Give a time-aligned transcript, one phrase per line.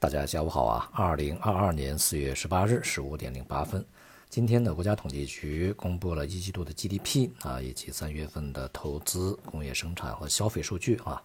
[0.00, 0.88] 大家下午好啊！
[0.92, 3.84] 二零二二年四月十八日十五点零八分，
[4.28, 11.20] 今天的国家统计局公布了一季度的 GDP 啊，以及三月份的投资、工业生产和消费数据啊。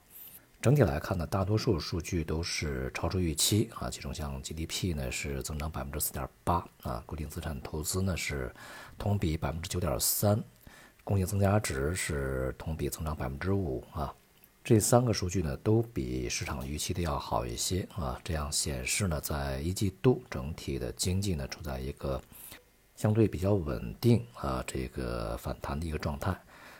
[0.60, 3.92] 整体来看呢，大多数数据都是超出预期啊。
[3.92, 8.52] 其中像 GDP 呢是增长百分之四点八啊，固定资产投资呢是
[8.98, 10.44] 同比百分之九点三，
[11.04, 14.12] 工业增加值是同比增长百分之五啊。
[14.64, 22.22] 这三个数据呢，都比市场预期的要好一些啊，这样显示呢，在一季度整体的经济呢，处在一个
[22.96, 26.34] 相对比较稳定啊，这个反弹的一个状态。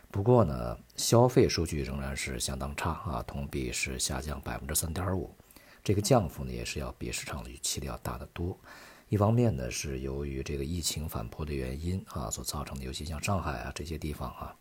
[0.10, 5.36] 不过呢，消费数据仍然是相当差啊，同比是下降百分之三点五，
[5.84, 8.58] 这个降幅呢，也是要比市场预期的要大得多。
[9.10, 14.56] 一方面呢，是由于这个疫情反扑的原因啊，所造成的，尤其像上海啊这些地方啊。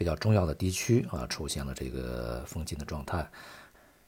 [0.00, 3.30] 比较重要的地区啊，出现了这个封禁的状态，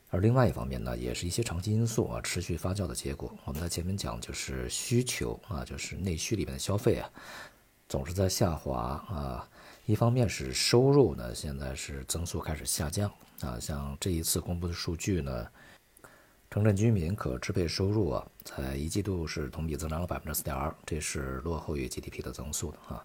[0.09, 3.31] 而另外一方面呢，也是一些长期因素啊持续发酵的结果。
[3.45, 7.11] 我们在前面讲，就是需求啊，就是内需里面的消费啊，
[7.91, 9.47] 总是在下滑啊。
[9.85, 13.61] 一方面是收入呢，现在是增速开始下降啊。
[13.61, 15.47] 像这一次公布的数据呢，
[16.49, 23.05] 城镇居民可支配收入啊，在一季度是同比增长了百分之四点二，这是落后于 GDP 的增速的啊。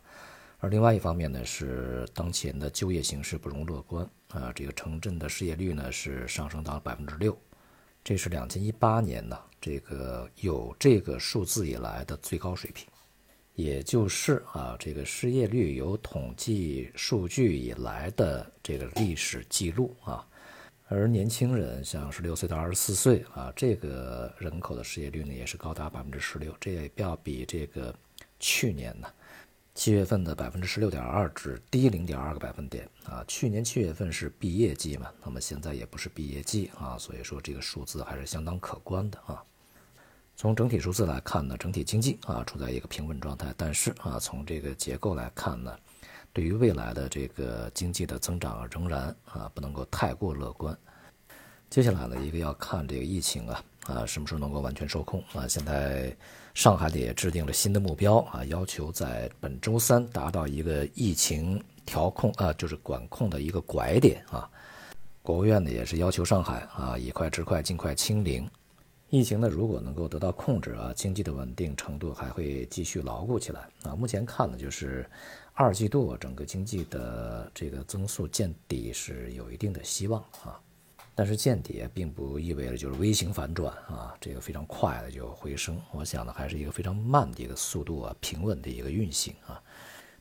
[0.59, 4.51] 而另外一方面呢，是当前的就业形势不容乐观啊。
[4.55, 7.37] 这个城镇的失业率呢是上升到了百分之六，
[8.03, 12.87] 这是两千一八年呢这个有这个数字以来的最高水平，
[13.53, 20.27] 也就是啊这个失业率有统计数据以来的这个历史记录啊。
[20.87, 27.93] 而年轻人像十六岁到二十四岁啊，这个人口的失业率呢也是高达百分之十六，这也要比这个
[28.39, 29.07] 去年呢。
[29.77, 39.43] 七月份的百分之十六点二只低零点二个百分点啊，去年七月份是毕业季嘛，那么现在也不是毕业季啊，所以说这个数字还是相当可观的啊。
[40.35, 45.77] 从整体数字来看呢，整体经济啊处在一个平稳状态，但是啊从这个结构来看呢，
[46.33, 50.75] 对于未来的这个经济的增长仍然啊不能够太过乐观。
[51.69, 56.15] 接下来呢，一个要看这个疫情啊啊什么时候能够完全受控啊，现在。
[56.57, 64.49] 上海也制定了新的目标啊，要求在本周三达到一个疫情调控啊，就是管控的一个拐点啊。
[65.21, 68.49] 国务院呢也是要求上海啊，以快制快，尽快清零。
[69.11, 73.95] 疫情呢如果能够得到控制啊，经济的稳定程度还会继续牢固起来啊。
[73.95, 75.07] 目前看呢，就是
[75.53, 80.59] 二季度整个经济的这个增速见底是有一定的希望啊。
[81.17, 85.81] 但是见底并不意味着就是微型反转啊，这个非常快的就回升。
[85.91, 89.59] 我想呢，还是一个非常慢的一个速度啊，平稳的一个运行啊。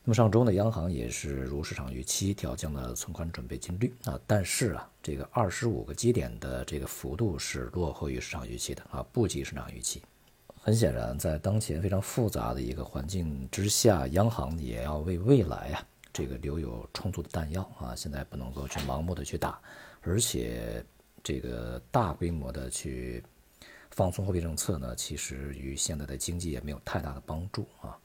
[0.03, 10.01] 那么上周呢，央行也是如市场预期调降了存款准备金率啊，但是啊，这个二十五个基点的这个幅度是落后于市场预期的啊，不及市场预期。
[10.59, 15.85] 很显然，在当前非常复杂的一个环境之下，央行也要为未来啊
[16.17, 19.61] 这个留有充足的弹药啊，现在不能够去盲目的去打。
[20.01, 20.83] 而且，
[21.21, 23.23] 这个大规模的去
[23.91, 27.95] 放松货币政策呢，其实与现在的经济也没有太大的帮助啊。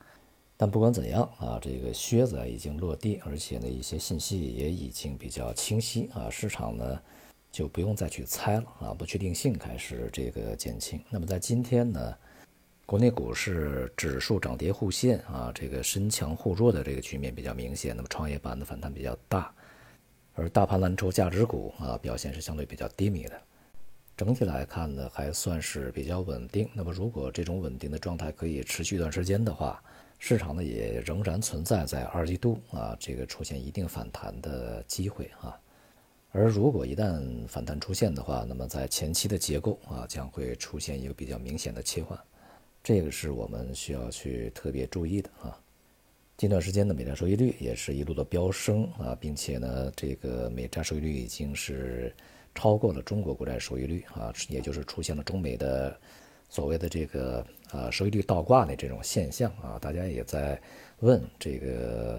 [0.59, 7.01] 但不管怎样啊，这个靴子已经落地，而且呢，一些信息也已经比较清晰啊，市场呢
[7.51, 11.03] 就不用再去猜了啊，不确定性开始这个减轻。
[11.09, 12.15] 那么在今天呢，
[12.93, 17.97] 国内股市指数涨跌互现啊，这个深强互弱的这个局面比较明显。
[17.97, 19.51] 那么创业板的反弹比较大。
[20.35, 23.43] 而大盘蓝筹价值股啊表现是相对比较低迷的，
[24.15, 26.69] 整体来看呢还算是比较稳定。
[26.75, 29.83] 那么如果这种稳定的状态可以持续一段时间的话，
[30.19, 35.59] 市场呢也仍然存在在二季度啊这个出现一定反弹的机会啊。
[36.31, 42.19] 而如果一旦反弹出现的话，那么在前期的结构啊将会出现一个比较明显的切换，
[42.83, 45.59] 这个是我们需要去特别注意的啊。
[46.37, 52.13] 近段时间的美债收益率也是一路的飙升啊，并且呢，这个美债收益率已经是
[52.55, 55.97] 超过了中国国债收益率啊，也就是出现了中美的
[56.49, 59.79] 所谓的这个啊收益率倒挂的这种现象啊。
[59.81, 60.61] 大家也在
[60.99, 62.19] 问这个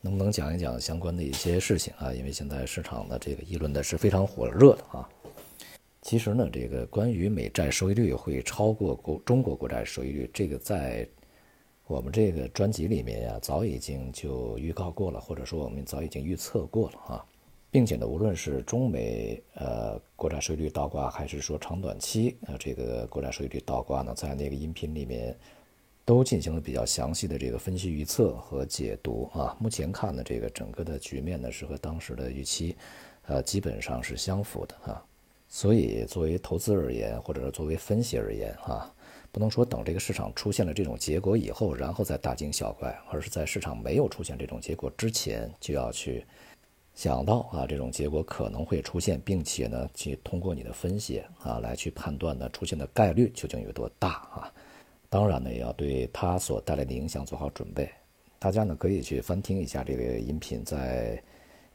[0.00, 2.10] 能不能讲一讲相关的一些事情啊？
[2.14, 5.06] 因为现在市场的这个议论的是非常火热的啊。
[6.08, 11.06] 其实呢，这个关于美债收益率会超过国中国国债收益率，这个在。
[11.86, 17.26] 我们这个专辑里面呀，早已经就预告过了，或者说我们早已经预测过了啊，
[17.70, 25.36] 并且呢，无论是中美呃国债收益率倒挂，还是说长短期啊这个国债收益率倒挂呢，在那个音频里面
[26.06, 29.54] 都进行了比较详细的这个分析预测和解读啊。
[29.60, 32.76] 目前看呢，这个整个的局面呢是和当时的预期，
[33.26, 35.04] 呃，基本上是相符的啊。
[35.48, 38.92] 所以作为投资而言，或者是作为分析而言，啊，
[39.32, 46.24] 不能说等这个市场出现了这种结果以后，然后再大惊小怪，而是在市场没有出现这种结果之前，就要去
[46.94, 54.52] 想到啊，这种结果可能会出现，并且呢，去通过你的分析啊，来去判断呢出现的概率究竟有多大啊。
[55.08, 57.88] 当然呢，也要对它所带来的影响做好准备。
[58.38, 61.20] 大家呢可以去翻听一下这个音频，在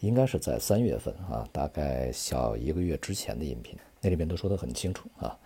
[0.04, 5.40] 应该是在三月份啊，大概小一个月之前的音频，那里面都说得很清楚啊。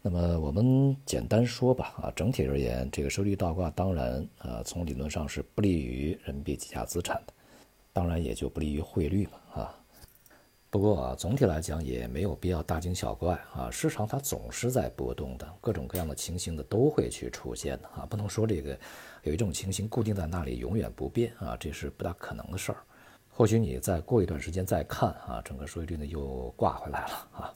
[0.00, 7.34] 那么我们简单说吧啊，整体而言，这个收益率倒挂当然啊，从理论上是不利于人民币计价资产的，
[7.92, 9.78] 当然也就不利于汇率嘛啊。
[10.70, 13.70] 不过啊，总体来讲也没有必要大惊小怪啊。
[13.70, 18.06] 市场它总是在波动的，各种各样的情形的都会去出现的啊。
[18.08, 18.78] 不能说这个
[19.24, 22.78] 有一种情形固定在那里永远不变啊，这是不大可能的事儿。
[23.38, 27.54] 或许你再过一段时间再看啊，整个收益率呢又挂回来了啊。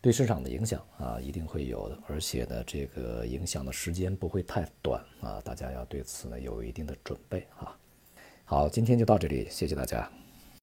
[0.00, 5.40] 对市场的影响啊，一定会有的，而且呢，这个影响的时间不会太短啊。
[5.44, 7.76] 大家要对此呢有一定的准备啊。
[8.44, 10.08] 好，今天就到这里，谢谢大家。